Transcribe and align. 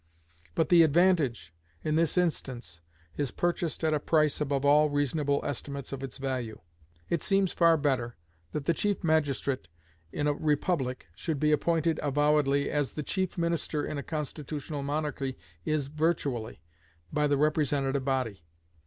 But 0.55 0.69
the 0.69 0.81
advantage, 0.81 1.53
in 1.83 1.95
this 1.95 2.17
instance, 2.17 2.81
is 3.17 3.29
purchased 3.29 3.83
at 3.83 3.93
a 3.93 3.99
price 3.99 4.41
above 4.41 4.65
all 4.65 4.89
reasonable 4.89 5.39
estimates 5.45 5.93
of 5.93 6.01
its 6.01 6.17
value. 6.17 6.59
It 7.11 7.21
seems 7.21 7.51
far 7.53 7.77
better 7.77 8.15
that 8.51 8.65
the 8.65 8.73
chief 8.73 9.03
magistrate 9.03 9.67
in 10.11 10.25
a 10.25 10.33
republic 10.33 11.05
should 11.13 11.39
be 11.39 11.51
appointed 11.51 11.99
avowedly, 12.01 12.71
as 12.71 12.93
the 12.93 13.03
chief 13.03 13.37
minister 13.37 13.85
in 13.85 13.99
a 13.99 14.01
constitutional 14.01 14.81
monarchy 14.81 15.37
is 15.65 15.89
virtually, 15.89 16.63
by 17.13 17.27
the 17.27 17.37
representative 17.37 18.03
body. 18.03 18.41